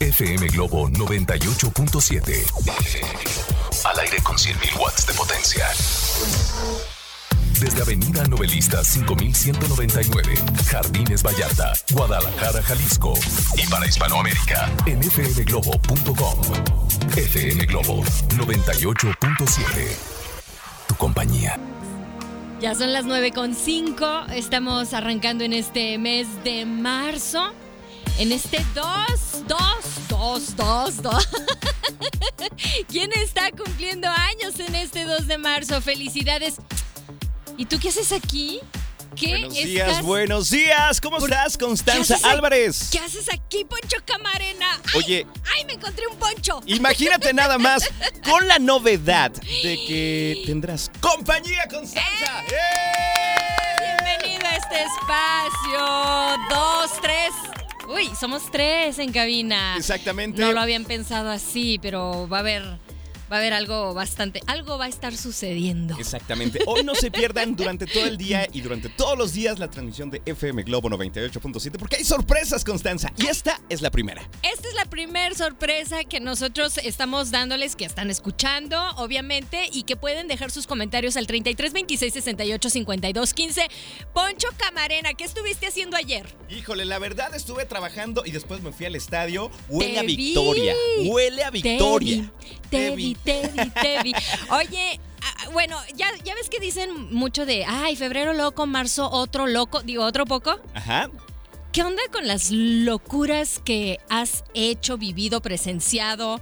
[0.00, 2.32] FM Globo 98.7.
[3.84, 5.68] Al aire con 100.000 watts de potencia.
[7.60, 10.34] Desde Avenida Novelista 5199,
[10.70, 13.12] Jardines Vallarta, Guadalajara, Jalisco.
[13.58, 16.40] Y para Hispanoamérica, en fmglobo.com.
[17.14, 18.02] FM Globo
[18.38, 19.96] 98.7.
[20.88, 21.58] Tu compañía.
[22.62, 24.30] Ya son las 9.5.
[24.32, 27.52] Estamos arrancando en este mes de marzo.
[28.20, 29.58] En este 2, 2,
[30.08, 31.28] 2, 2, 2.
[32.88, 35.80] ¿Quién está cumpliendo años en este 2 de marzo?
[35.80, 36.56] Felicidades.
[37.56, 38.60] ¿Y tú qué haces aquí?
[39.16, 41.00] ¿Qué Buenos estás- días, buenos días.
[41.00, 42.90] ¿Cómo ¿Por- estás, Constanza ¿Qué Álvarez?
[42.92, 44.78] ¿Qué haces aquí, Poncho Camarena?
[44.84, 44.98] ¡Ay!
[44.98, 45.26] Oye.
[45.56, 46.60] ¡Ay, me encontré un poncho!
[46.66, 47.84] Imagínate nada más
[48.24, 52.44] con la novedad de que tendrás compañía, Constanza.
[52.50, 53.80] ¡Eh!
[53.80, 56.38] Bienvenido a este espacio.
[56.50, 57.32] Dos, tres.
[57.92, 59.74] Uy, somos tres en cabina.
[59.76, 60.40] Exactamente.
[60.40, 62.62] No lo habían pensado así, pero va a haber,
[63.30, 65.96] va a haber algo bastante, algo va a estar sucediendo.
[65.98, 66.60] Exactamente.
[66.66, 70.10] Hoy no se pierdan durante todo el día y durante todos los días la transmisión
[70.10, 73.12] de FM Globo 98.7 porque hay sorpresas, Constanza.
[73.16, 74.22] Y esta es la primera.
[74.42, 79.96] Esta es la primer sorpresa que nosotros estamos dándoles, que están escuchando, obviamente, y que
[79.96, 83.68] pueden dejar sus comentarios al 33 26 68 52 15.
[84.12, 86.26] Poncho Camarena, ¿qué estuviste haciendo ayer?
[86.48, 89.50] Híjole, la verdad estuve trabajando y después me fui al estadio.
[89.68, 90.16] Huele Te a vi.
[90.16, 90.74] victoria.
[91.04, 92.32] Huele a victoria.
[92.70, 94.12] Te vi, te vi, te vi.
[94.50, 99.46] Oye, ah, bueno, ya, ya ves que dicen mucho de, ay, febrero loco, marzo otro
[99.46, 100.58] loco, digo, otro poco.
[100.74, 101.10] Ajá.
[101.72, 106.40] ¿Qué onda con las locuras que has hecho, vivido, presenciado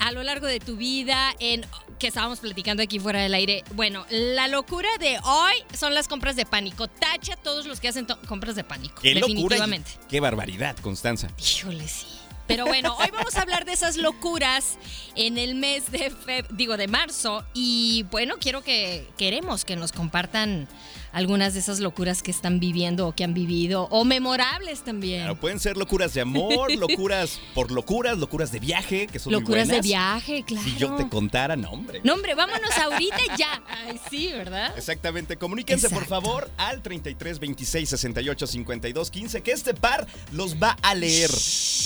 [0.00, 1.64] a lo largo de tu vida en
[2.00, 3.62] que estábamos platicando aquí fuera del aire?
[3.74, 6.88] Bueno, la locura de hoy son las compras de pánico.
[6.88, 9.00] Tacha a todos los que hacen compras de pánico.
[9.00, 9.30] Qué locura.
[9.30, 9.92] y definitivamente.
[10.08, 11.28] Qué barbaridad, Constanza.
[11.38, 12.06] Híjole, sí.
[12.52, 14.76] Pero bueno, hoy vamos a hablar de esas locuras
[15.14, 16.12] en el mes de
[16.50, 17.46] digo de marzo.
[17.54, 20.68] Y bueno, quiero que queremos que nos compartan
[21.12, 25.20] algunas de esas locuras que están viviendo o que han vivido o memorables también.
[25.20, 29.40] Claro, pueden ser locuras de amor, locuras por locuras, locuras de viaje, que son muy
[29.40, 29.86] locuras de buenas.
[29.86, 30.64] viaje, claro.
[30.68, 32.00] Si yo te contara, no, hombre.
[32.04, 33.62] No, hombre, vámonos ahorita ya.
[33.68, 34.72] Ay, sí, ¿verdad?
[34.76, 40.76] Exactamente, comuníquense por favor al 33 26 68 52 15 que este par los va
[40.82, 41.30] a leer.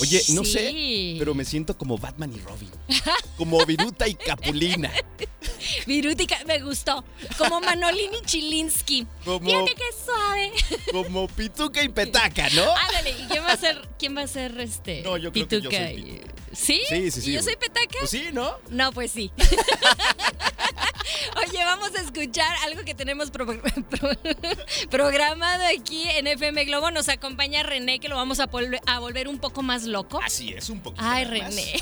[0.00, 0.52] Oye, no Sí.
[0.52, 2.70] sé, pero me siento como Batman y Robin.
[3.36, 4.90] Como Viruta y Capulina.
[5.86, 7.04] Virútica, me gustó.
[7.38, 9.06] Como Manolini Chilinsky.
[9.24, 10.52] Como- Fíjate qué suave.
[10.92, 12.64] Como Pituca y Petaca, ¿no?
[12.76, 15.02] Ándale, ¿y quién va a ser, quién va a ser este?
[15.02, 16.32] No, yo creo que yo Pituca soy Pituca.
[16.52, 16.80] ¿Sí?
[16.88, 17.30] Sí, sí, sí.
[17.32, 17.98] ¿Y yo soy petaca?
[17.98, 18.56] Pues sí, ¿no?
[18.70, 19.30] No, pues sí.
[21.36, 24.10] Oye, vamos a escuchar algo que tenemos pro- pro-
[24.90, 26.90] programado aquí en FM Globo.
[26.90, 30.18] Nos acompaña René, que lo vamos a, volver- a volver un poco más loco.
[30.22, 31.04] Así es, un poquito.
[31.06, 31.30] Ay, más.
[31.54, 31.74] René.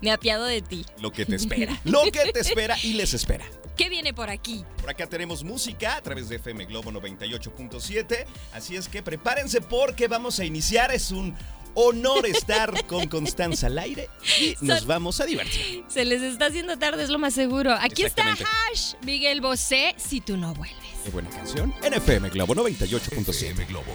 [0.00, 0.84] Me apiado de ti.
[1.00, 1.78] Lo que te espera.
[1.84, 3.44] Lo que te espera y les espera.
[3.76, 4.64] ¿Qué viene por aquí?
[4.80, 8.24] Por acá tenemos música a través de FM Globo 98.7.
[8.52, 10.92] Así es que prepárense porque vamos a iniciar.
[10.92, 11.34] Es un
[11.74, 15.84] honor estar con Constanza al aire y nos Son- vamos a divertir.
[15.88, 17.72] Se les está haciendo tarde, es lo más seguro.
[17.72, 18.30] Aquí está.
[18.32, 20.76] Hash, Miguel Bosé, si tú no vuelves.
[21.04, 21.74] Qué buena canción.
[21.82, 23.28] En FM Globo 98.7.
[23.30, 23.92] FM Globo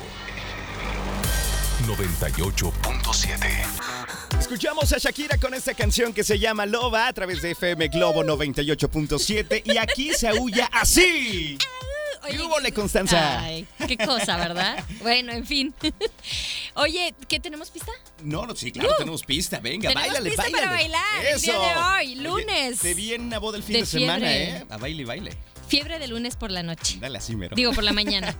[1.85, 4.39] 98.7.
[4.39, 8.23] Escuchamos a Shakira con esta canción que se llama Loba a través de FM Globo
[8.23, 11.57] 98.7 y aquí se aúlla así.
[12.29, 13.39] ¿Qué hubo, le, Constanza?
[13.39, 14.83] Ay, qué cosa, ¿verdad?
[15.01, 15.73] bueno, en fin.
[16.75, 17.91] Oye, ¿qué tenemos pista?
[18.23, 18.93] No, no, sí, claro, Uh.
[18.97, 19.59] tenemos pista.
[19.59, 20.63] Venga, Tenemos báilale, pista báilale.
[20.65, 22.79] para bailar el día de hoy, lunes.
[22.79, 24.33] te vi en una boda el fin De de, semana.
[24.35, 24.65] ¿eh?
[24.69, 25.37] A baile y baile.
[25.67, 26.97] Fiebre de lunes por la noche.
[26.99, 27.55] Dale así, mero.
[27.55, 28.35] Digo, por la mañana.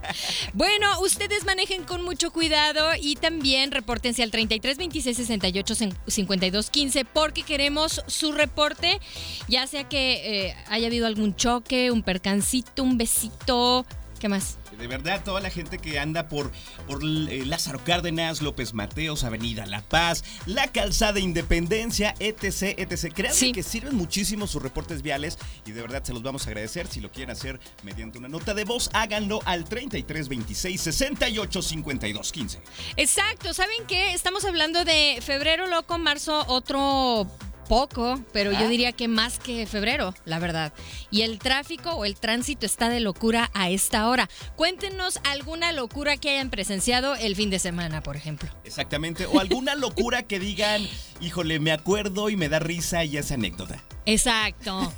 [0.53, 5.75] Bueno, ustedes manejen con mucho cuidado y también repórtense al 33 26 68
[6.07, 9.00] 52 15 porque queremos su reporte,
[9.47, 13.85] ya sea que eh, haya habido algún choque, un percancito, un besito.
[14.19, 14.57] ¿Qué más?
[14.77, 16.51] De verdad, toda la gente que anda por,
[16.88, 23.13] por eh, Lázaro Cárdenas, López Mateos, Avenida La Paz, la Calzada Independencia, etc, etc.
[23.13, 23.51] Créanme Sí.
[23.51, 26.88] que sirven muchísimo sus reportes viales y de verdad se los vamos a agradecer.
[26.88, 32.31] Si lo quieren hacer mediante una nota de voz, háganlo al 33 26 68 52
[32.31, 32.62] 15.
[32.97, 34.13] Exacto, ¿saben qué?
[34.13, 37.27] Estamos hablando de febrero loco, marzo otro
[37.67, 38.59] poco, pero Ah.
[38.61, 40.73] yo diría que más que febrero, la verdad.
[41.11, 44.29] Y el tráfico o el tránsito está de locura a esta hora.
[44.55, 48.49] Cuéntenos alguna locura que hayan presenciado el fin de semana, por ejemplo.
[48.63, 49.25] Exactamente.
[49.25, 50.87] O alguna locura que digan,
[51.21, 53.83] híjole, me acuerdo y me da risa y es anécdota.
[54.05, 54.93] Exacto.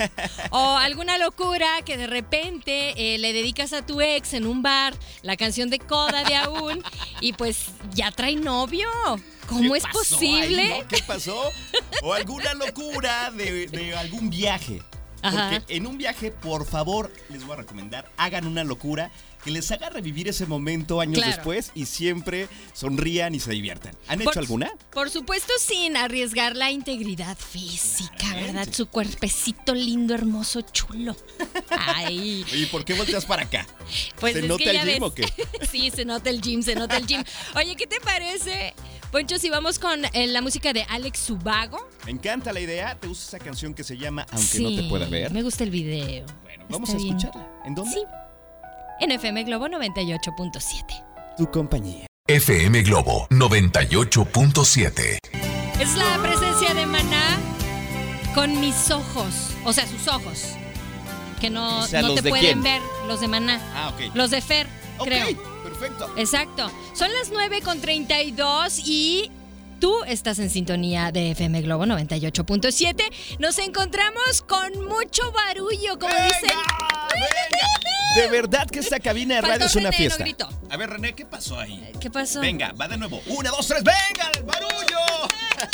[0.52, 4.94] O alguna locura que de repente eh, le dedicas a tu ex en un bar
[5.24, 6.84] la canción de Coda de aún
[7.20, 8.88] y pues ya trae novio.
[9.50, 10.62] ¿Cómo ¿Qué es pasó posible?
[10.74, 10.88] ahí, no?
[10.88, 11.52] ¿Qué pasó?
[12.04, 14.82] O alguna locura de, de algún viaje.
[15.22, 15.50] Ajá.
[15.60, 19.12] Porque en un viaje, por favor, les voy a recomendar, hagan una locura
[19.44, 21.34] que les haga revivir ese momento años Claro.
[21.36, 23.96] después y siempre sonrían y se diviertan.
[24.08, 24.72] ¿Han hecho alguna?
[24.92, 28.54] Por supuesto, sin arriesgar la integridad física, Claramente.
[28.54, 28.74] ¿verdad?
[28.74, 31.16] Su cuerpecito lindo, hermoso, chulo.
[31.70, 33.68] Ay, ¿Y por qué volteas para acá?
[34.20, 35.02] pues ¿Se nota el gym ves.
[35.02, 35.26] o qué?
[35.72, 37.24] sí, se nota el gym, se nota el gym.
[37.56, 38.74] Oye, ¿qué te parece,
[39.12, 41.80] Poncho, si vamos con eh, la música de Alex Subago?
[42.06, 42.96] Me encanta la idea.
[42.96, 45.32] Te gusta esa canción que se llama Aunque sí, no te pueda ver.
[45.32, 46.26] Me gusta el video.
[46.44, 47.18] Bueno, vamos Está a bien.
[47.18, 47.48] escucharla.
[47.66, 47.92] ¿En dónde?
[47.92, 48.04] Sí.
[49.00, 51.36] En FM Globo 98.7.
[51.38, 52.06] Tu compañía.
[52.28, 55.18] FM Globo 98.7.
[55.80, 57.40] Es la presencia de Maná
[58.36, 59.34] con mis ojos,
[59.66, 60.44] o sea, sus ojos.
[61.42, 62.64] Que no, O sea, no ¿los te de pueden quién?
[62.64, 63.60] ver, los de Maná.
[63.74, 64.14] Ah, ok.
[64.14, 64.68] Los de Fer,
[65.04, 65.26] creo.
[65.64, 66.10] Perfecto.
[66.18, 66.72] Exacto.
[66.94, 69.32] Son las 9 con 32 y
[69.80, 73.04] tú estás en sintonía de FM Globo 98.7.
[73.40, 76.28] Nos encontramos con mucho barullo, como ¡Venga!
[76.28, 76.50] dicen.
[76.50, 77.68] ¡Venga!
[78.16, 80.50] De verdad que esta cabina de radio es una René, fiesta.
[80.72, 81.92] A ver, René, ¿qué pasó ahí?
[82.02, 82.42] ¿Qué pasó?
[82.42, 83.22] Venga, va de nuevo.
[83.28, 84.98] Una, dos, tres, venga, el barullo.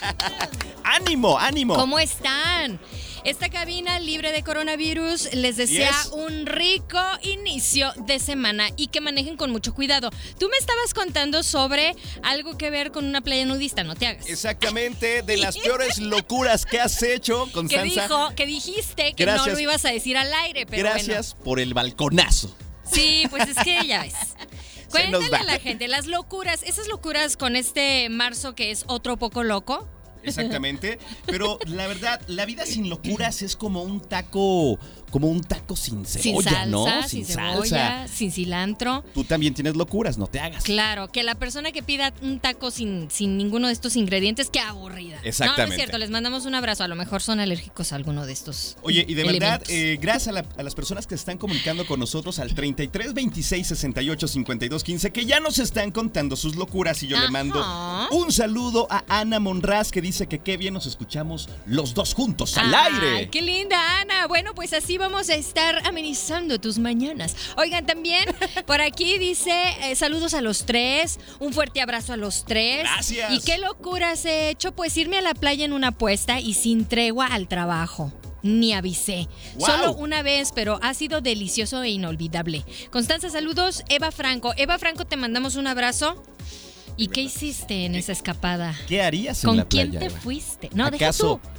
[0.83, 1.75] ánimo, ánimo.
[1.75, 2.79] ¿Cómo están?
[3.25, 6.11] Esta cabina libre de coronavirus les desea Yes.
[6.11, 10.11] un rico inicio de semana y que manejen con mucho cuidado.
[10.39, 14.27] Tú me estabas contando sobre algo que ver con una playa nudista, no te hagas.
[14.29, 18.01] Exactamente, de las peores locuras que has hecho, Que Constanza.
[18.03, 21.73] dijo, que dijiste que no lo ibas a decir al aire, pero Gracias por el
[21.73, 22.55] balconazo.
[22.89, 24.13] Sí, pues es que ya ves.
[24.91, 29.43] Cuéntale a la gente las locuras, esas locuras con este marzo que es otro poco
[29.43, 29.89] loco.
[30.29, 30.99] Exactamente.
[31.25, 34.77] Pero la verdad, la vida sin locuras es como un taco,
[35.11, 37.07] como un taco sin Sin cebolla, salsa, ¿no?
[37.07, 39.03] sin, cebolla, sin cilantro.
[39.13, 40.63] Tú también tienes locuras, no te hagas.
[40.63, 44.59] Claro, que la persona que pida un taco sin, sin ninguno de estos ingredientes, qué
[44.59, 45.15] aburrida.
[45.17, 45.75] No, no Exactamente.
[45.75, 46.83] es cierto, les mandamos un abrazo.
[46.83, 48.77] A lo mejor son alérgicos a alguno de estos.
[48.81, 51.99] Oye, y de verdad, eh, gracias a, la- a las personas que están comunicando con
[51.99, 57.07] nosotros al 33 26 68 52 15, que ya nos están contando sus locuras y
[57.07, 57.63] yo le mando
[58.11, 62.57] un saludo a Ana Monraz que dice que qué bien nos escuchamos los dos juntos
[62.57, 63.29] al Ay, aire.
[63.29, 64.27] ¡Qué linda, Ana!
[64.27, 67.35] Bueno, pues así vamos a estar amenizando tus mañanas.
[67.57, 68.23] Oigan, también
[68.65, 69.51] por aquí dice
[69.83, 72.83] eh, saludos a los tres, un fuerte abrazo a los tres.
[72.83, 73.31] Gracias.
[73.31, 74.73] ¿Y qué locuras he hecho?
[74.73, 78.13] Pues irme a la playa en una apuesta y sin tregua al trabajo.
[78.43, 79.27] Ni avisé.
[79.55, 79.65] Wow.
[79.65, 82.63] Solo una vez, pero ha sido delicioso e inolvidable.
[82.91, 83.83] Constanza, saludos.
[83.89, 84.53] Eva Franco.
[84.55, 86.23] Eva Franco, te mandamos un abrazo.
[86.97, 88.73] ¿Y qué hiciste en esa escapada?
[88.87, 89.99] ¿Qué harías en ¿Con la quién playa?
[89.99, 90.19] te Eva?
[90.21, 90.69] fuiste?
[90.73, 91.49] No, deja ¿Acaso- tú.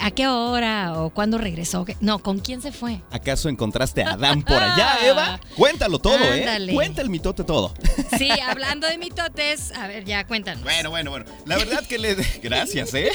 [0.00, 1.86] ¿A qué hora o cuándo regresó?
[2.00, 3.00] No, ¿con quién se fue?
[3.10, 5.40] ¿Acaso encontraste a Adán por allá, Eva?
[5.56, 6.72] Cuéntalo todo, Ándale.
[6.72, 6.74] ¿eh?
[6.74, 7.72] Cuenta el mitote todo.
[8.16, 10.62] Sí, hablando de mitotes, a ver, ya cuéntanos.
[10.62, 11.26] Bueno, bueno, bueno.
[11.46, 12.14] La verdad que le...
[12.42, 13.10] Gracias, ¿eh?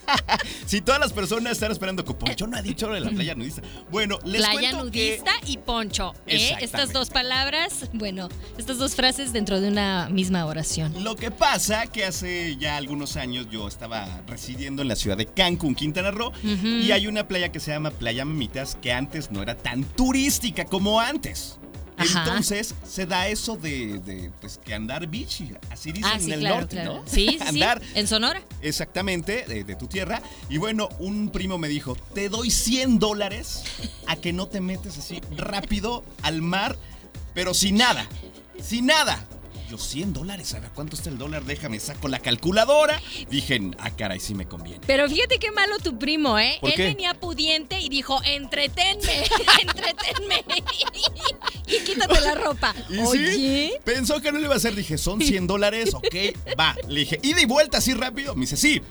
[0.66, 3.34] si todas las personas están esperando que Poncho no ha dicho lo de la playa
[3.34, 3.62] nudista.
[3.90, 6.14] Bueno, les Playa cuento que- nudista y poncho.
[6.26, 6.56] ¿eh?
[6.60, 11.02] Estas dos palabras, bueno, estas dos frases dentro de una misma oración.
[11.04, 15.26] Lo que pasa que hace ya algunos años yo estaba residiendo en la ciudad de
[15.26, 19.42] Cancún, Quintana Roo, y hay una playa que se llama Playa Mamitas que antes no
[19.42, 21.58] era tan turística como antes.
[21.96, 22.24] Ajá.
[22.24, 26.32] Entonces se da eso de, de, pues que andar beach, así dicen Ah, sí, en
[26.32, 26.94] el claro, norte, claro.
[26.94, 27.02] ¿no?
[27.06, 28.42] Sí, sí, sí, andar en Sonora.
[28.60, 30.22] exactamente de, de tu tierra.
[30.48, 33.62] Y bueno, un primo me dijo, te doy 100 dólares
[34.06, 36.76] a que no te metes así rápido al mar,
[37.34, 38.06] pero sin nada,
[38.62, 39.26] sin nada.
[39.72, 43.00] Yo 100 dólares, a ver cuánto está el dólar, déjame, saco la calculadora.
[43.30, 44.82] Dije, ah, caray, sí me conviene.
[44.86, 46.58] Pero fíjate qué malo tu primo, ¿eh?
[46.60, 46.84] ¿Por Él qué?
[46.88, 49.24] venía pudiente y dijo, entretenme,
[49.62, 50.44] entretenme.
[51.66, 52.74] y quítate la ropa.
[52.90, 53.32] Y Oye.
[53.32, 54.74] sí, pensó que no le iba a hacer.
[54.74, 56.14] Dije, son 100 dólares, ok,
[56.60, 56.76] va.
[56.86, 58.34] Le dije, ida y vuelta así rápido.
[58.34, 58.82] Me dice, sí.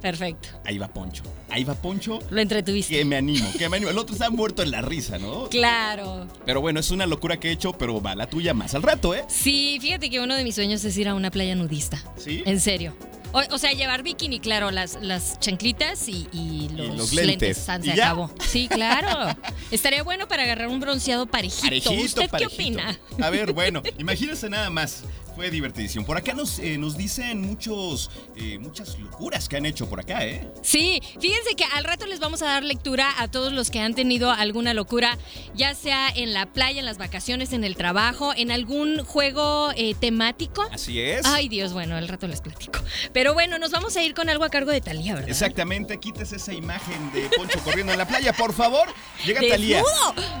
[0.00, 0.48] Perfecto.
[0.64, 1.22] Ahí va Poncho.
[1.50, 2.18] Ahí va Poncho.
[2.30, 2.94] Lo entretuviste.
[2.96, 3.90] Que me animo, que me animo.
[3.90, 5.48] El otro está muerto en la risa, ¿no?
[5.48, 6.26] Claro.
[6.46, 9.14] Pero bueno, es una locura que he hecho, pero va la tuya más al rato,
[9.14, 9.24] ¿eh?
[9.28, 12.02] Sí, fíjate que uno de mis sueños es ir a una playa nudista.
[12.16, 12.42] ¿Sí?
[12.46, 12.96] En serio.
[13.32, 17.58] O, o sea, llevar bikini, claro, las, las chanclitas y, y los, los lentes.
[17.58, 18.28] San, ¿Y se acabó.
[18.44, 19.36] Sí, claro.
[19.70, 21.62] Estaría bueno para agarrar un bronceado parejito.
[21.62, 22.56] Parejito, ¿Usted parejito.
[22.56, 22.98] qué opina?
[23.22, 25.04] A ver, bueno, imagínense nada más.
[25.40, 26.04] Fue divertidísimo.
[26.04, 30.26] Por acá nos, eh, nos dicen muchos, eh, muchas locuras que han hecho por acá,
[30.26, 30.46] ¿eh?
[30.60, 33.94] Sí, fíjense que al rato les vamos a dar lectura a todos los que han
[33.94, 35.16] tenido alguna locura,
[35.54, 39.94] ya sea en la playa, en las vacaciones, en el trabajo, en algún juego eh,
[39.98, 40.62] temático.
[40.70, 41.24] Así es.
[41.24, 42.80] Ay, Dios, bueno, al rato les platico.
[43.14, 45.30] Pero bueno, nos vamos a ir con algo a cargo de Talía, ¿verdad?
[45.30, 48.92] Exactamente, quites esa imagen de Poncho corriendo en la playa, por favor.
[49.24, 49.40] Llega.
[49.40, 49.82] Talía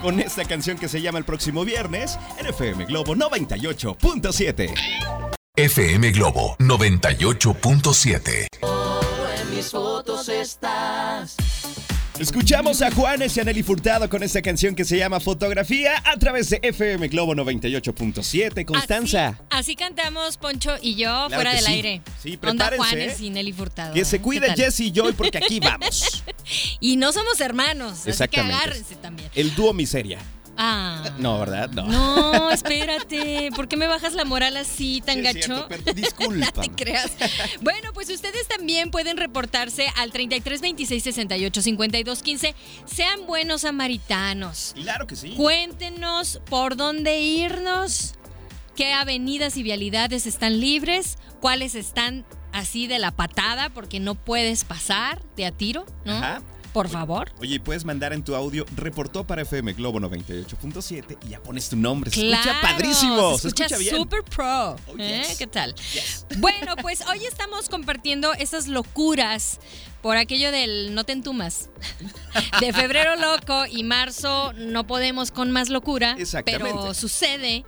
[0.02, 4.89] con esta canción que se llama El próximo viernes en FM Globo 98.7.
[5.56, 8.46] FM Globo 98.7.
[12.18, 16.16] Escuchamos a Juanes y a Nelly Furtado con esta canción que se llama Fotografía a
[16.18, 18.64] través de FM Globo 98.7.
[18.64, 19.28] Constanza.
[19.28, 21.72] Así, así cantamos Poncho y yo Claro fuera del sí.
[21.72, 22.02] aire.
[22.22, 23.24] Sí, Onda prepárense, Juanes ¿eh?
[23.24, 23.94] y Nelly Furtado.
[23.94, 24.54] Que se cuide.
[24.54, 26.22] Jesse y Joy porque aquí vamos.
[26.80, 28.54] Y no somos hermanos, así que Exactamente.
[28.56, 29.30] agárrense también.
[29.34, 30.18] El dúo miseria.
[30.56, 31.10] Ah.
[31.18, 31.70] No, ¿verdad?
[31.70, 31.86] No.
[31.86, 33.50] No, espérate.
[33.54, 35.68] ¿Por qué me bajas la moral así tan Sí gacho?
[35.94, 36.38] discúlpame.
[36.38, 37.12] No te creas.
[37.60, 42.54] Bueno, pues ustedes también pueden reportarse al 33 26 68 52 15.
[42.84, 44.72] Sean buenos samaritanos.
[44.74, 45.34] Claro que sí.
[45.36, 48.14] Cuéntenos por dónde irnos,
[48.76, 54.64] qué avenidas y vialidades están libres, cuáles están así de la patada porque no puedes
[54.64, 56.16] pasar de a tiro, ¿no?
[56.16, 56.42] Ajá.
[56.72, 57.32] Por favor.
[57.40, 61.76] Oye, puedes mandar en tu audio reportó para FM Globo 98.7 y ya pones tu
[61.76, 62.10] nombre.
[62.10, 63.38] Se escucha Claro, padrísimo.
[63.38, 63.96] Se escucha bien.
[63.96, 64.76] super pro.
[64.86, 65.26] Oh, ¿eh?
[65.36, 65.74] ¿Qué tal?
[65.92, 66.26] Yes.
[66.38, 69.58] Bueno, pues hoy estamos compartiendo esas locuras
[70.00, 71.70] por aquello del no te entumas.
[72.60, 76.14] De febrero loco y marzo no podemos con más locura.
[76.18, 76.68] Exactamente.
[76.72, 77.64] Pero sucede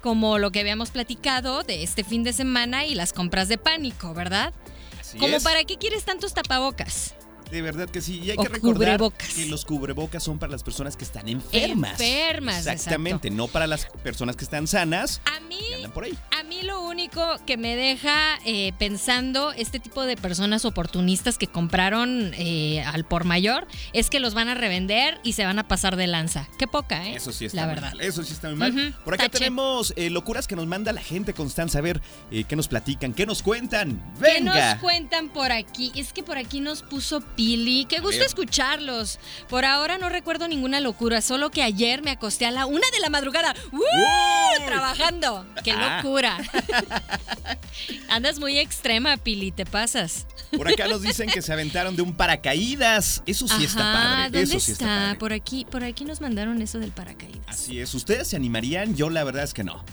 [0.00, 4.14] como lo que habíamos platicado de este fin de semana y las compras de pánico,
[4.14, 4.52] ¿verdad?
[5.00, 5.42] Así como es.
[5.42, 7.14] para qué quieres tantos tapabocas.
[7.54, 8.20] De verdad que sí.
[8.20, 9.28] Y hay O que recordar cubrebocas.
[9.28, 12.00] que los cubrebocas son para las personas que están enfermas.
[12.00, 16.18] Enfermas, Exactamente, no para las personas que están sanas A mí y andan por ahí.
[16.36, 21.46] A mí lo único que me deja eh, pensando este tipo de personas oportunistas que
[21.46, 25.68] compraron eh, al por mayor es que los van a revender y se van a
[25.68, 26.48] pasar de lanza.
[26.58, 27.14] Qué poca, ¿eh?
[27.14, 27.90] Eso sí está La muy verdad.
[27.92, 28.00] mal.
[28.00, 28.94] Eso sí está muy mal.
[29.04, 29.38] Por acá tache.
[29.38, 31.78] tenemos eh, locuras que nos manda la gente, Constanza.
[31.78, 32.02] A ver,
[32.48, 33.14] ¿qué nos platican?
[33.14, 33.90] ¿Qué nos cuentan?
[34.20, 34.80] ¿Qué nos ¡Venga!
[34.80, 35.92] cuentan por aquí?
[35.94, 37.84] Es que por aquí nos puso Pili.
[37.84, 39.18] Qué gusto escucharlos.
[39.50, 43.00] Por ahora no recuerdo ninguna locura, solo que ayer me acosté a la una de
[43.00, 43.54] la madrugada.
[43.70, 44.64] ¡Uh!
[44.66, 45.46] Trabajando.
[45.62, 46.00] ¡Qué Ah.
[46.02, 46.38] locura!
[48.08, 50.26] Andas muy extrema, Pili, te pasas.
[50.56, 53.22] Por acá nos dicen que se aventaron de un paracaídas.
[53.26, 54.22] Eso sí está Ajá, padre.
[54.40, 55.04] ¿Dónde Eso sí está, está?
[55.06, 55.18] padre.
[55.18, 57.44] Por aquí, por aquí nos mandaron eso del paracaídas.
[57.46, 57.92] Así es.
[57.94, 58.94] ¿Ustedes se animarían?
[58.96, 59.84] Yo la verdad es que no.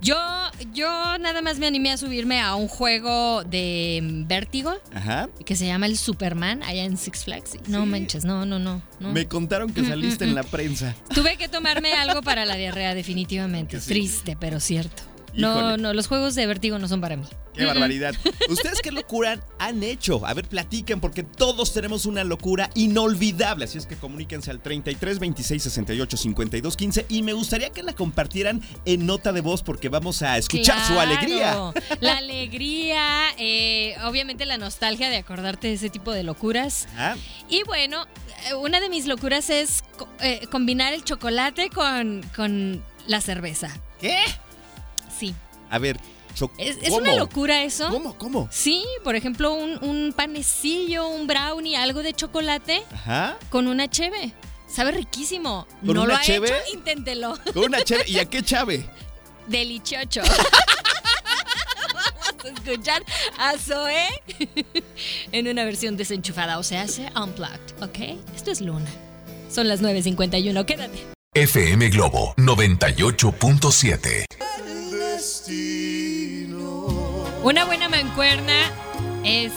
[0.00, 0.16] Yo,
[0.72, 0.86] yo
[1.18, 5.28] nada más me animé a subirme a un juego de mm, vértigo Ajá.
[5.44, 7.56] que se llama el Superman allá en Six Flags.
[7.66, 7.88] No Sí.
[7.90, 8.80] manches, no, no, no.
[9.00, 9.12] no.
[9.12, 10.36] Me contaron que Mm, saliste mm, en mm.
[10.36, 10.94] la prensa.
[11.14, 13.80] Tuve que tomarme algo para la diarrea, definitivamente.
[13.80, 13.88] Sí.
[13.88, 15.02] Triste, pero cierto.
[15.34, 17.24] No, no, los juegos de vértigo no son para mí.
[17.54, 18.14] Qué barbaridad.
[18.48, 20.24] ¿Ustedes qué locura han hecho?
[20.24, 23.64] A ver, platiquen, porque todos tenemos una locura inolvidable.
[23.64, 27.94] Así es que comuníquense al 33 26 68 52 15 y me gustaría que la
[27.94, 31.72] compartieran en nota de voz porque vamos a escuchar su alegría.
[32.00, 36.86] La alegría, eh, obviamente la nostalgia de acordarte de ese tipo de locuras.
[37.48, 38.06] Y bueno,
[38.48, 39.82] eh, una de mis locuras es
[40.20, 43.76] eh, combinar el chocolate con, con la cerveza.
[44.00, 44.18] ¿Qué?
[45.18, 45.34] Sí.
[45.70, 45.98] A ver,
[46.58, 47.88] ¿Es, es una locura eso?
[47.90, 48.14] ¿Cómo?
[48.16, 48.48] ¿Cómo?
[48.52, 53.36] Sí, por ejemplo, un, un panecillo, un brownie, algo de chocolate Ajá.
[53.50, 54.32] con una cheve.
[54.68, 55.66] Sabe riquísimo.
[55.84, 56.48] ¿Con ¿No una lo ha cheve?
[56.48, 56.56] hecho?
[56.74, 57.38] Inténtelo.
[57.54, 58.04] Con una cheve.
[58.06, 58.84] ¿Y a qué chave?
[59.46, 60.20] Deliciocho.
[61.92, 63.02] Vamos a escuchar
[63.38, 64.06] a Zoe
[65.32, 67.98] en una versión desenchufada, o sea, hace unplugged, ¿ok?
[68.36, 68.90] Esto es Luna.
[69.50, 70.98] Son las 9.51, quédate.
[71.34, 74.24] FM Globo 98.7.
[77.42, 78.54] Una buena mancuerna
[79.24, 79.52] es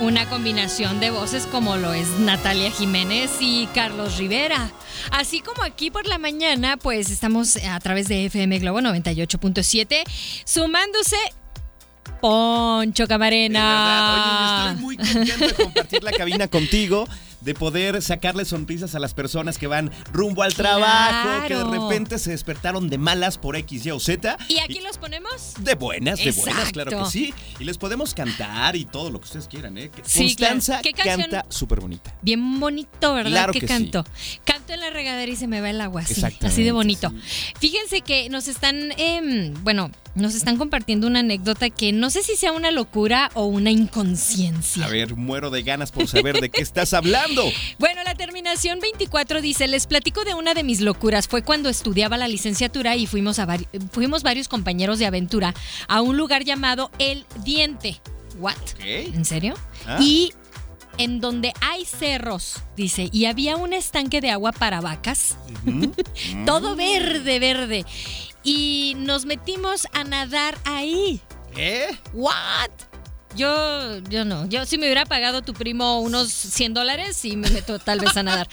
[0.00, 4.70] una combinación de voces como lo es Natalia Jiménez y Carlos Rivera.
[5.12, 10.02] Así como aquí por la mañana, pues estamos a través de FM Globo 98.7
[10.44, 11.16] sumándose
[12.20, 14.74] Poncho Camarena.
[14.74, 17.06] verdad, oye, estoy muy contento de compartir la cabina contigo.
[17.42, 22.18] De poder sacarle sonrisas a las personas que van rumbo al trabajo, que de repente
[22.18, 24.36] se despertaron de malas por X, Y o Z.
[24.48, 25.54] ¿Y aquí los ponemos?
[25.60, 27.34] De buenas, de buenas, claro que sí.
[27.58, 29.90] Y les podemos cantar y todo lo que ustedes quieran, ¿eh?
[30.04, 30.54] Sí, claro.
[30.54, 32.14] Constanza ¿Qué canta súper bonita.
[32.22, 33.30] Bien bonito, ¿verdad?
[33.30, 33.72] Claro que, que sí.
[33.72, 34.04] canto.
[34.44, 37.10] Canto en la regadera y se me va el agua, así, así de bonito.
[37.10, 37.52] sí.
[37.58, 42.36] Fíjense que nos están, em, bueno, nos están compartiendo una anécdota que no sé si
[42.36, 44.84] sea una locura o una inconsciencia.
[44.84, 47.31] A ver, muero de ganas por saber de qué estás hablando.
[47.78, 51.28] Bueno, la terminación 24 dice, les platico de una de mis locuras.
[51.28, 55.54] Fue cuando estudiaba la licenciatura y fuimos, a vari- fuimos varios compañeros de aventura
[55.88, 58.00] a un lugar llamado El Diente.
[58.38, 58.56] ¿What?
[59.14, 59.54] ¿En serio?
[59.86, 59.98] Ah.
[60.00, 60.32] Y
[60.98, 65.36] en donde hay cerros, dice, y había un estanque de agua para vacas,
[66.46, 67.84] todo verde, verde.
[68.44, 71.20] Y nos metimos a nadar ahí.
[71.54, 71.86] ¿Qué?
[72.12, 72.70] ¿What?
[73.36, 74.46] Yo, yo no.
[74.46, 78.16] Yo si me hubiera pagado tu primo unos 100 dólares, sí me meto tal vez
[78.16, 78.48] a nadar.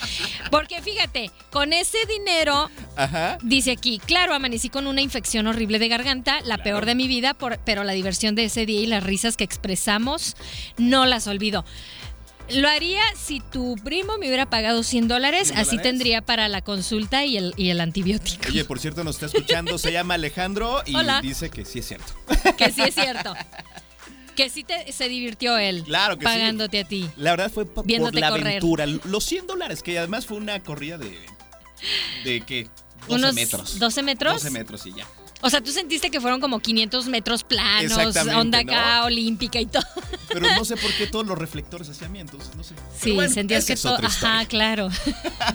[0.52, 3.38] Porque fíjate, con ese dinero, Ajá.
[3.44, 7.34] dice aquí, claro, amanecí con una infección horrible de garganta, la peor de mi vida,
[7.34, 10.36] por- pero la diversión de ese día y las risas que expresamos,
[10.78, 11.66] no las olvido.
[12.52, 16.62] Lo haría si tu primo me hubiera pagado 100 dólares, 100 así tendría para la
[16.64, 18.42] consulta y el, y el antibiótico.
[18.50, 21.22] Oye, por cierto, nos está escuchando, se llama Alejandro y Hola.
[21.22, 22.14] dice que sí es cierto.
[22.58, 23.36] Que sí es cierto.
[24.44, 26.32] Que sí te, se divirtió él Claro que sí.
[26.32, 27.10] pagándote a ti.
[27.18, 28.48] La verdad fue por la correr.
[28.48, 28.86] aventura.
[28.86, 31.18] Los 100 dólares, que además fue una corrida de.
[32.24, 32.68] ¿De qué?
[33.08, 33.80] 12 Unos metros.
[33.80, 34.34] 12 metros.
[34.36, 35.06] 12 metros y ya.
[35.42, 37.94] O sea, tú sentiste que fueron como 500 metros planos,
[38.36, 38.72] onda ¿no?
[38.72, 39.84] acá olímpica y todo.
[40.32, 42.76] Pero no sé por qué todos los reflectores hacia mí, entonces no sé.
[42.98, 43.96] Sí, bueno, sentías que todo.
[43.96, 44.90] otra Ajá, claro.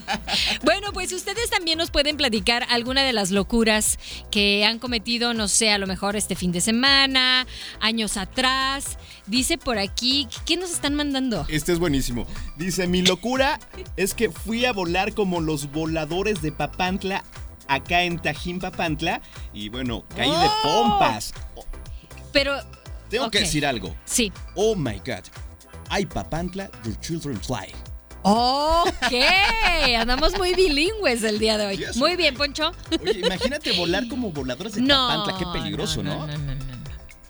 [0.65, 3.99] bueno, pues ustedes también nos pueden platicar alguna de las locuras
[4.31, 7.47] que han cometido, no sé, a lo mejor este fin de semana,
[7.81, 8.99] años atrás.
[9.27, 11.47] Dice por aquí, ¿qué nos están mandando?
[11.49, 12.27] Este es buenísimo.
[12.57, 13.59] Dice, mi locura
[13.97, 17.25] es que fui a volar como los voladores de Papantla
[17.69, 19.21] acá en Tajín Papantla
[19.53, 20.61] y bueno, caí de ¡Oh!
[20.63, 21.33] pompas.
[22.33, 22.55] Pero.
[23.09, 23.95] Tengo que decir algo.
[24.05, 24.33] Sí.
[24.55, 25.25] Oh my god.
[25.89, 27.73] Ay Papantla, your children fly.
[28.27, 29.13] Ok,
[29.99, 31.85] andamos muy bilingües el día de hoy.
[31.97, 32.73] Muy bien, Poncho.
[33.03, 36.74] Oye, imagínate volar como voladores de No, Papantla, qué peligroso, no, no, no.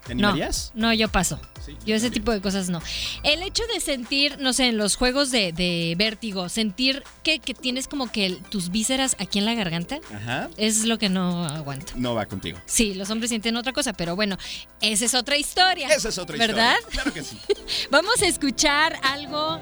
[0.07, 0.71] ¿Te No, animarías?
[0.75, 1.41] no, yo paso.
[1.65, 2.83] Sí, Yo ese tipo de cosas no.
[3.23, 7.55] El hecho de sentir, no sé, en los juegos de, de vértigo, sentir que, que
[7.55, 10.51] tienes como que el- tus vísceras aquí en la garganta, Ajá.
[10.59, 11.95] es lo que no aguanto.
[11.97, 12.59] No va contigo.
[12.67, 14.37] Sí, los hombres sienten otra cosa, pero bueno,
[14.83, 15.89] esa es otra historia.
[15.89, 16.75] Esa es otra ¿Verdad?
[16.81, 17.03] historia.
[17.03, 17.39] Claro que sí.
[17.91, 19.59] Vamos a escuchar algo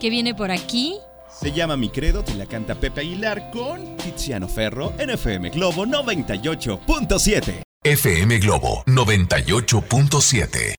[0.00, 0.96] que viene por aquí.
[1.38, 5.84] Se llama Mi Credo, te la canta Pepe Aguilar con Tiziano Ferro en FM Globo
[5.84, 7.63] 98.7.
[7.86, 10.74] FM Globo 98.7.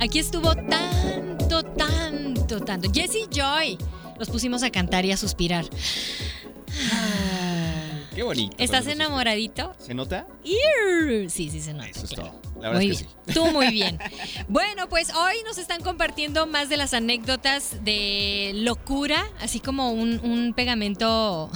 [0.00, 2.90] Aquí estuvo tanto, tanto, tanto.
[2.92, 3.78] Jesse Joy.
[4.18, 5.64] Los pusimos a cantar y a suspirar.
[8.16, 8.56] Qué bonito.
[8.58, 9.76] ¿Estás enamoradito?
[9.78, 10.26] ¿Se nota?
[11.28, 11.86] Sí, sí se nota.
[11.88, 12.32] Eso es claro.
[12.32, 12.40] todo.
[12.60, 13.16] La verdad Muy es que bien.
[13.28, 13.32] sí.
[13.34, 13.96] Tú muy bien.
[14.48, 20.18] Bueno, pues hoy nos están compartiendo más de las anécdotas de locura, así como un,
[20.24, 21.48] un pegamento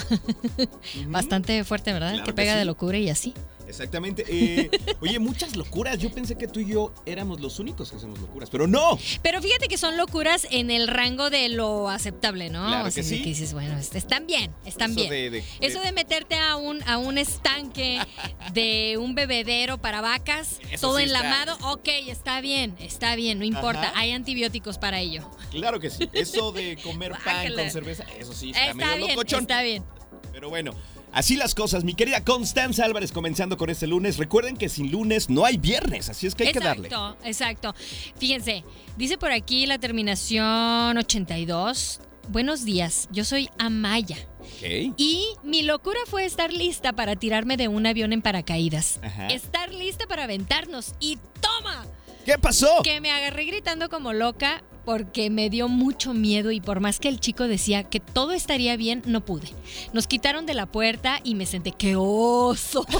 [1.09, 2.11] bastante fuerte, ¿verdad?
[2.11, 3.35] Claro que que pega de locura y así.
[3.68, 4.25] Exactamente.
[4.29, 4.70] Eh,
[5.01, 5.98] oye, muchas locuras.
[5.98, 8.98] Yo pensé que tú y yo éramos los únicos que hacemos locuras, pero no.
[9.22, 12.66] Pero fíjate que son locuras en el rango de lo aceptable, ¿no?
[12.66, 13.18] Claro O sea, que sí.
[13.22, 15.11] dices, bueno, est- están bien, están Eso bien.
[15.11, 18.01] de- de- Eso de- meterte a un, a un estanque
[18.53, 23.38] de un bebedero para vacas, Eso todo sí está- enlamado, ok, está bien, está bien,
[23.38, 23.98] no importa, Ajá.
[24.01, 25.29] hay antibióticos para ello.
[25.51, 26.09] Claro que sí.
[26.12, 29.40] Eso de comer pan con cerveza, eso sí está, Está medio bien, locochón.
[29.42, 29.85] está bien.
[30.33, 30.72] Pero bueno,
[31.12, 31.85] así las cosas.
[31.85, 34.18] Mi querida Constanza Álvarez comenzando con este lunes.
[34.18, 36.88] Recuerden que sin lunes no hay viernes, así es que hay que darle.
[36.88, 37.75] Exacto, exacto.
[38.18, 38.64] Fíjense,
[38.96, 42.01] dice por aquí la terminación 82.
[42.29, 44.16] Buenos días, yo soy Amaya.
[44.40, 44.94] Ok.
[44.96, 49.01] Y mi locura fue estar lista para tirarme de un avión en paracaídas.
[49.03, 49.27] Ajá.
[49.29, 50.94] Estar lista para aventarnos.
[51.01, 51.85] Y toma,
[52.25, 52.83] ¿Qué pasó?
[52.85, 57.09] que me agarré gritando como loca porque me dio mucho miedo y por más que
[57.09, 59.49] el chico decía que todo estaría bien, no pude.
[59.92, 62.87] Nos quitaron de la puerta y me senté, ¡qué oso!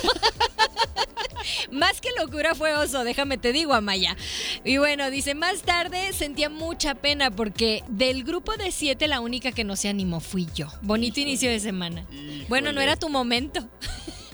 [1.71, 4.17] Más que locura fue oso, déjame te digo, Amaya.
[4.65, 9.53] Y bueno, dice, más tarde sentía mucha pena porque del grupo de siete la única
[9.53, 10.69] que no se animó fui yo.
[10.83, 12.07] Bonito inicio de semana.
[12.49, 13.69] Bueno, no era tu momento.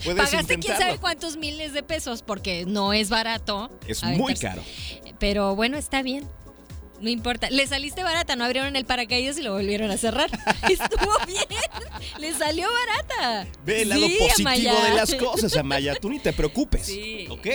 [0.04, 3.70] Pagaste quién sabe cuántos miles de pesos porque no es barato.
[3.86, 4.62] Es muy caro.
[5.18, 6.28] Pero bueno, está bien.
[7.00, 7.48] No importa.
[7.50, 10.30] Le saliste barata, no abrieron el paracaídas y lo volvieron a cerrar.
[10.68, 11.44] Estuvo bien.
[12.18, 13.46] Le salió barata.
[13.64, 14.84] Ve el lado Sí, positivo Amaya.
[14.90, 15.94] de las cosas, Amaya.
[15.94, 16.86] Tú ni te preocupes.
[16.86, 17.26] Sí.
[17.30, 17.46] ¿Ok?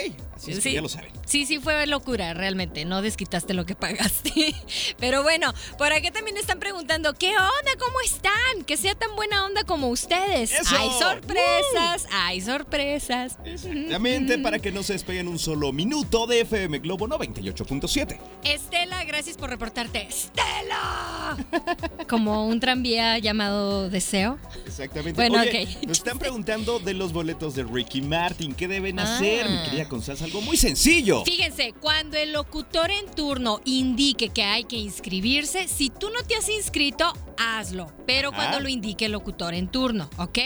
[0.43, 0.73] Así es que Sí.
[0.73, 1.11] ya lo saben.
[1.25, 2.85] Sí, sí, fue locura, realmente.
[2.85, 4.53] No desquitaste lo que pagaste.
[4.99, 7.71] Pero bueno, por acá también están preguntando: ¿qué onda?
[7.79, 8.63] ¿Cómo están?
[8.65, 10.51] Que sea tan buena onda como ustedes.
[10.51, 10.75] ¡Eso!
[10.77, 13.37] Hay sorpresas, hay sorpresas.
[13.45, 18.19] Exactamente, para que no se despeguen un solo minuto de FM Globo 98.7.
[18.43, 20.07] Estela, gracias por reportarte.
[20.07, 21.37] ¡Estela!
[22.09, 24.37] Como un tranvía llamado Deseo.
[24.65, 25.13] Exactamente.
[25.13, 25.87] Bueno, Oye, ok.
[25.87, 28.53] Nos están preguntando de los boletos de Ricky Martin.
[28.53, 29.15] ¿Qué deben Ah.
[29.15, 30.25] hacer, mi querida Constanza?
[30.33, 31.23] Algo muy sencillo.
[31.25, 36.35] Fíjense, cuando el locutor en turno indique que hay que inscribirse, si tú no te
[36.35, 37.93] has inscrito, hazlo.
[38.07, 38.37] Pero Ajá.
[38.37, 40.39] cuando lo indique el locutor en turno, ¿ok?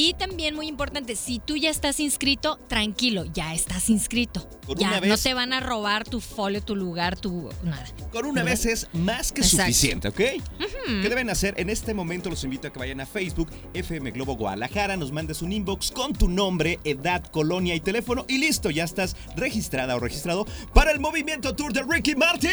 [0.00, 4.48] Y también muy importante, si tú ya estás inscrito, tranquilo, ya estás inscrito.
[4.64, 7.84] Con ya una no vez- te van a robar tu folio, tu lugar, tu nada.
[8.12, 8.62] Con una ¿Verdad?
[8.62, 9.64] vez es más que Exacto.
[9.64, 10.16] suficiente, ¿ok?
[10.16, 11.54] ¿Qué deben hacer?
[11.58, 15.42] En este momento los invito a que vayan a Facebook, FM Globo Guadalajara, nos mandes
[15.42, 19.98] un inbox con tu nombre, edad, colonia y teléfono y listo, ya estás registrada o
[19.98, 22.52] registrado para el movimiento tour de Ricky Martin.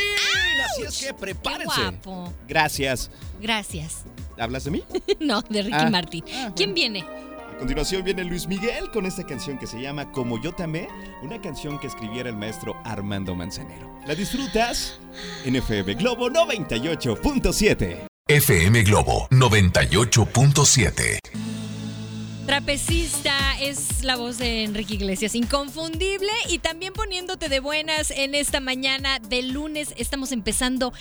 [0.66, 1.76] Así es que prepárense.
[1.76, 2.34] Qué guapo.
[2.48, 3.12] Gracias.
[3.40, 4.04] Gracias.
[4.40, 4.84] ¿Hablas de mí?
[5.20, 5.90] No, de Ricky Ah.
[5.92, 6.24] Martin.
[6.34, 7.06] Ah, ¿Quién viene?
[7.56, 10.90] A continuación viene Luis Miguel con esta canción que se llama Como yo te amé,
[11.22, 13.98] una canción que escribiera el maestro Armando Manzanero.
[14.06, 15.00] ¿La disfrutas?
[15.46, 18.08] En FM Globo 98.7.
[18.28, 21.55] FM Globo 98.7.
[22.46, 28.60] Trapecista es la voz de Enrique Iglesias, inconfundible y también poniéndote de buenas en esta
[28.60, 29.96] mañana de lunes.
[29.98, 30.94] Estamos empezando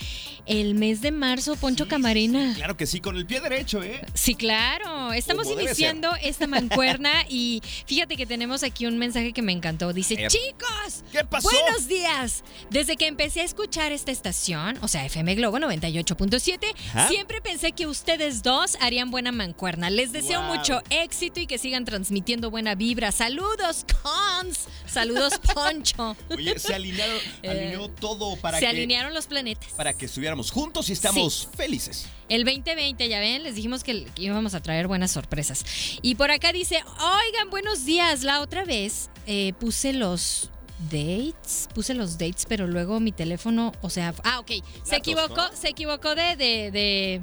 [0.47, 2.55] el mes de marzo, Poncho Camarena.
[2.57, 4.01] Claro que sí, con el pie derecho, ¿eh?
[4.15, 5.13] Sí, claro.
[5.13, 9.93] Estamos Como iniciando esta mancuerna y fíjate que tenemos aquí un mensaje que me encantó.
[9.93, 11.51] Dice, chicos, ¿Qué pasó?
[11.51, 12.43] buenos días.
[12.71, 16.59] Desde que empecé a escuchar esta estación, o sea, FM Globo 98.7,
[16.95, 17.09] Ajá.
[17.09, 19.91] siempre pensé que ustedes dos harían buena mancuerna.
[19.91, 20.57] Les deseo Wow.
[20.57, 23.13] mucho éxito y que sigan transmitiendo buena vibra.
[23.13, 24.67] Saludos, cons.
[24.87, 26.17] Saludos, Poncho.
[26.31, 29.73] Oye, se alinearon, Eh, alineó todo para Se que alinearon los planetas.
[29.73, 32.07] para que estuviéramos juntos y estamos felices.
[32.29, 35.65] El 2020, ya ven, les dijimos que, que íbamos a traer buenas sorpresas.
[36.03, 38.23] Y por acá dice, oigan, buenos días.
[38.23, 40.51] La otra vez eh, puse los
[40.91, 45.37] dates, puse los dates, pero luego mi teléfono, o sea, ah, ok, se Datos, equivocó,
[45.37, 45.57] ¿no?
[45.57, 47.23] se equivocó de, de, de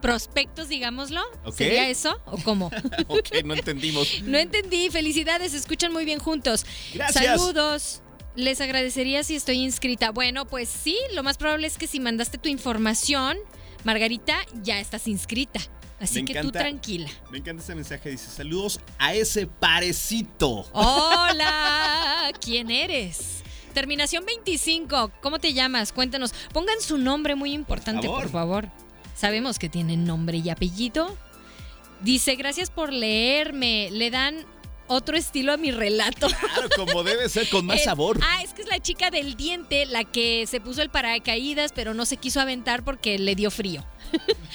[0.00, 1.20] prospectos, digámoslo.
[1.52, 2.70] ¿Sería eso o cómo?
[3.08, 4.20] ok, no entendimos.
[4.24, 6.64] no entendí, felicidades, se escuchan muy bien juntos.
[6.94, 7.40] Gracias.
[7.40, 8.02] Saludos.
[8.36, 10.10] Les agradecería si estoy inscrita.
[10.12, 13.36] Bueno, pues sí, lo más probable es que si mandaste tu información,
[13.84, 15.60] Margarita, ya estás inscrita.
[16.00, 17.10] Así Me que tú tranquila.
[17.30, 20.66] Me encanta este mensaje, dice saludos a ese parecito.
[20.72, 23.42] Hola, ¿quién eres?
[23.74, 25.92] Terminación 25, ¿cómo te llamas?
[25.92, 26.32] Cuéntanos.
[26.52, 28.22] Pongan su nombre muy importante, favor.
[28.22, 28.68] por favor.
[29.20, 31.14] Sabemos que tienen nombre y apellido.
[32.00, 33.90] Dice, gracias por leerme.
[33.92, 34.46] Le dan
[34.90, 36.26] otro estilo a mi relato.
[36.28, 38.18] Claro, como debe ser, con más El- sabor.
[38.22, 41.94] Ah, es que es la chica del diente, la que se puso el paracaídas, pero
[41.94, 43.84] no se quiso aventar porque le dio frío.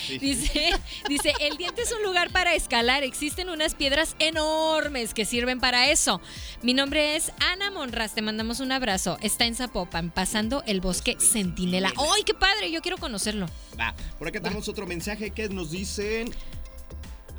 [0.05, 0.17] Sí.
[0.19, 0.71] Dice,
[1.07, 3.03] dice, el diente es un lugar para escalar.
[3.03, 6.19] Existen unas piedras enormes que sirven para eso.
[6.61, 8.13] Mi nombre es Ana Monraz.
[8.13, 9.17] Te mandamos un abrazo.
[9.21, 11.93] Está en Zapopan, pasando el bosque Centinela.
[12.13, 12.69] ¡Ay, qué padre!
[12.69, 13.47] Yo quiero conocerlo.
[13.79, 16.29] Va, por acá tenemos otro mensaje que nos dicen.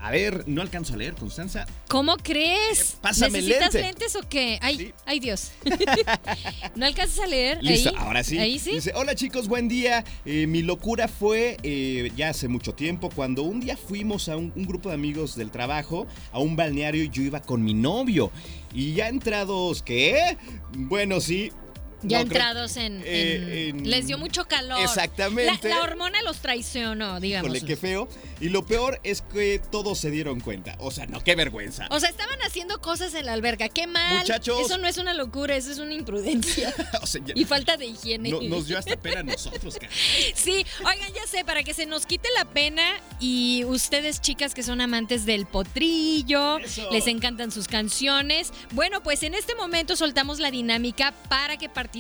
[0.01, 1.67] A ver, no alcanzo a leer, Constanza.
[1.89, 2.93] ¿Cómo crees?
[2.95, 3.89] Eh, pásame ¿Necesitas lente.
[3.89, 4.59] lentes o qué?
[4.63, 4.93] Ay, Sí.
[5.05, 5.51] ay Dios.
[6.77, 7.59] ¿No alcanzas a leer?
[7.63, 8.39] Listo, Ahí, ahora sí.
[8.39, 8.73] Ahí sí.
[8.73, 10.05] Dice, hola chicos, buen día.
[10.25, 14.53] Eh, mi locura fue eh, ya hace mucho tiempo, cuando un día fuimos a un,
[14.55, 18.31] un grupo de amigos del trabajo, a un balneario y yo iba con mi novio.
[18.75, 20.37] Y ya entrados, ¿qué?
[20.73, 21.51] Bueno, sí.
[22.09, 24.81] Ya no, creo- entrados en, eh, en- en- Les dio mucho calor.
[24.83, 25.69] Exactamente.
[25.69, 27.55] La, la hormona los traicionó, digamos.
[27.55, 28.09] Híjole, qué feo.
[28.41, 30.77] Y lo peor es que todos se dieron cuenta.
[30.79, 31.87] O sea, no, qué vergüenza.
[31.91, 33.69] O sea, estaban haciendo cosas en la alberca.
[33.69, 34.19] ¡Qué mal!
[34.19, 34.61] Muchachos.
[34.61, 36.75] Eso no es una locura, eso es una imprudencia.
[37.03, 38.31] O sea, ya- y falta de higiene.
[38.31, 39.93] no- nos dio hasta pena a nosotros, cara.
[40.35, 42.83] Sí, oigan, ya sé, para que se nos quite la pena
[43.21, 46.91] y ustedes chicas que son amantes del potrillo, Eso.
[46.91, 48.53] les encantan sus canciones.
[48.73, 51.96] Bueno, pues en este momento soltamos la dinámica para que participen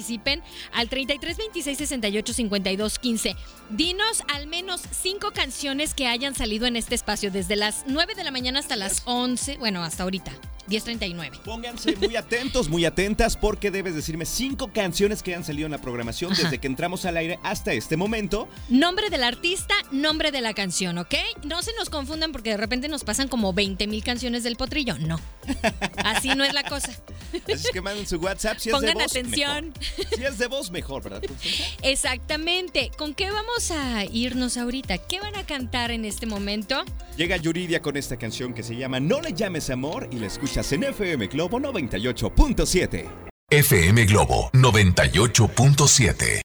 [0.73, 3.37] al 33 26 68 52 15.
[3.71, 8.25] Dinos al menos cinco canciones que hayan salido en este espacio desde las 9 de
[8.25, 10.33] la mañana hasta las 11, bueno, hasta ahorita,
[10.69, 11.39] 10.39.
[11.45, 15.79] Pónganse muy atentos, muy atentas, porque debes decirme cinco canciones que han salido en la
[15.79, 16.43] programación Ajá.
[16.45, 18.49] desde que entramos al aire hasta este momento.
[18.69, 21.15] Nombre del artista, nombre de la canción, ¿ok?
[21.45, 24.99] No se nos confundan porque de repente nos pasan como 20 mil canciones del potrillo.
[24.99, 25.21] No.
[26.05, 26.91] Así no es la cosa.
[27.33, 28.59] Así es que manden su WhatsApp.
[28.59, 29.73] Si es de voz, atención.
[29.97, 30.17] mejor.
[30.17, 31.23] Si es de voz, mejor, ¿verdad?
[31.83, 32.91] Exactamente.
[32.97, 34.99] ¿Con qué vamos a irnos ahorita?
[34.99, 36.85] ¿Qué van a cantar en este momento?
[37.17, 40.27] Llega Yuridia con esta canción que se llama No le llames amor y la
[40.61, 43.07] escuchas en FM Globo 98.7.
[43.51, 46.41] FM Globo 98.7.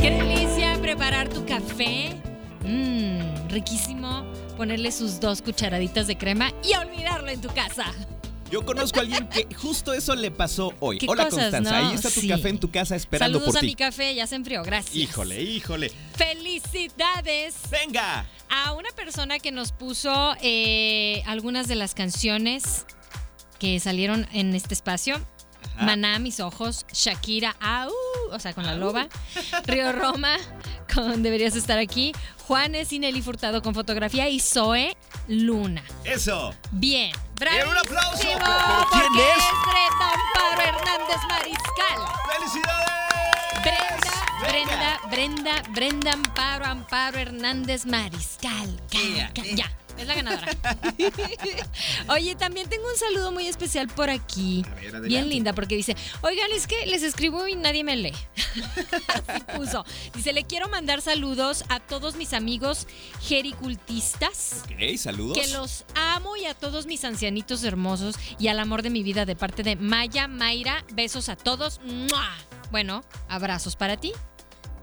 [0.00, 2.14] Qué delicia preparar tu café.
[2.62, 4.24] Mmm, riquísimo.
[4.56, 7.92] Ponerle sus dos cucharaditas de crema y olvidarlo en tu casa.
[8.52, 10.98] Yo conozco a alguien que justo eso le pasó hoy.
[10.98, 11.88] ¿Qué Hola cosas, Constanza, no?
[11.88, 12.28] ahí está tu Sí.
[12.28, 13.66] café en tu casa esperando Saludos por a ti.
[13.66, 14.94] mi café, ya se enfrió, gracias.
[14.96, 15.92] Híjole, híjole.
[16.16, 18.26] Felicidades Venga.
[18.48, 22.86] a una persona que nos puso eh, algunas de las canciones
[23.58, 25.20] que salieron en este espacio.
[25.80, 27.90] Maná, mis ojos, Shakira, au,
[28.32, 29.08] o sea, con la loba,
[29.64, 30.36] Río Roma,
[30.92, 32.12] con Deberías estar aquí,
[32.46, 34.96] Juanes y Nelly Furtado con fotografía y Zoe
[35.28, 35.82] Luna.
[36.04, 36.54] Eso.
[36.72, 37.70] Bien, bravo.
[37.70, 38.18] Un aplauso.
[38.22, 39.44] ¿Pero- pero quién es?
[39.68, 41.98] Brenda Amparo Hernández Mariscal.
[42.34, 42.88] ¡Felicidades!
[43.62, 44.08] Brenda.
[44.40, 48.80] Brenda, Brenda, Brenda Amparo, Amparo Hernández Mariscal.
[48.92, 49.30] Ea.
[49.54, 50.48] Ya, es la ganadora.
[52.08, 54.64] Oye, también tengo un saludo muy especial por aquí.
[54.70, 55.02] A ver.
[55.02, 58.14] Bien linda, porque dice, oigan, es que les escribo y nadie me lee.
[59.08, 59.84] Así puso.
[60.14, 62.86] Dice, le quiero mandar saludos a todos mis amigos
[63.20, 64.64] jericultistas.
[64.64, 65.38] Ok, saludos.
[65.38, 69.24] Que los amo y a todos mis ancianitos hermosos y al amor de mi vida
[69.24, 70.84] de parte de Maya, Mayra.
[70.92, 71.80] Besos a todos.
[71.84, 72.28] ¡Mua!
[72.70, 74.12] Bueno, abrazos para ti.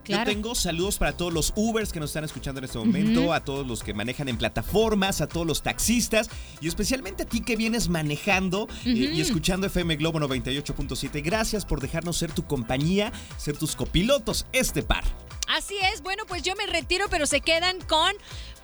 [0.05, 0.23] Claro.
[0.31, 3.43] Yo tengo saludos para todos los Ubers que nos están escuchando en este momento, a
[3.43, 6.29] todos los que manejan en plataformas, a todos los taxistas
[6.61, 11.23] y especialmente a ti que vienes manejando eh, y escuchando FM Globo 98.7.
[11.23, 15.03] Gracias por dejarnos ser tu compañía, ser tus copilotos este par.
[15.47, 16.01] Así es.
[16.01, 18.11] Bueno, pues yo me retiro, pero se quedan con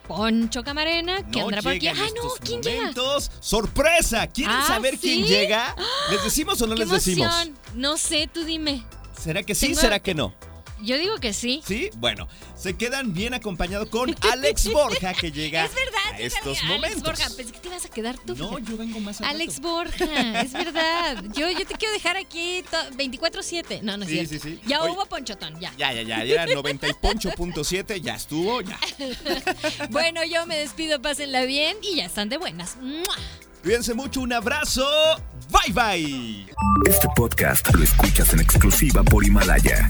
[0.07, 1.87] Poncho Camarena, que No andará por aquí.
[1.87, 2.77] Ay, no, estos ¿quién llega?
[2.79, 3.31] momentos.
[3.39, 4.27] ¡Sorpresa!
[4.27, 5.75] ¿Quieren Ah, saber quién llega?
[6.09, 7.33] ¿Les decimos o no ¡Qué les decimos?
[7.75, 8.83] No sé, tú dime.
[9.19, 9.67] ¿Será que sí?
[9.67, 10.33] Tengo- ¿Será que no?
[10.83, 11.61] Yo digo que sí.
[11.65, 11.89] ¿Sí?
[11.97, 16.63] Bueno, se quedan bien acompañados con Alex Borja que llega Es verdad, a estos Alex
[16.63, 17.03] momentos.
[17.03, 17.27] Borja.
[17.35, 18.35] Pensé que te ibas a quedar tú.
[18.35, 19.67] No, yo vengo más al Alex rato.
[19.69, 21.23] Borja, es verdad.
[21.33, 23.81] Yo, yo te quiero dejar aquí to- 24-7.
[23.81, 24.33] No, no es Sí, cierto.
[24.33, 24.61] sí, sí.
[24.65, 24.91] Ya Oye.
[24.93, 25.71] hubo ponchotón, ya.
[25.77, 28.79] Ya, ya, ya, ya era 90 y poncho punto siete, ya estuvo, ya.
[29.89, 32.77] Bueno, yo me despido, pásenla bien y ya están de buenas.
[32.81, 33.15] ¡Mua!
[33.63, 34.83] Cuídense mucho, un abrazo.
[35.49, 36.45] Bye bye.
[36.89, 39.89] Este podcast lo escuchas en exclusiva por Himalaya.